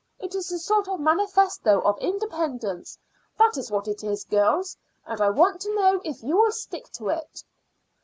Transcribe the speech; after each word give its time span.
It 0.17 0.33
is 0.33 0.51
a 0.51 0.57
sort 0.57 0.87
of 0.87 0.99
Manifesto 0.99 1.79
of 1.81 1.95
Independence, 1.99 2.97
that 3.37 3.55
is 3.55 3.69
what 3.69 3.87
it 3.87 4.03
is, 4.03 4.23
girls, 4.23 4.75
and 5.05 5.21
I 5.21 5.29
want 5.29 5.61
to 5.61 5.75
know 5.75 6.01
if 6.03 6.23
you 6.23 6.37
will 6.37 6.51
stick 6.51 6.89
to 6.93 7.09
it." 7.09 7.43